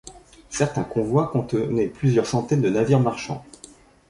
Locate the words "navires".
2.71-2.99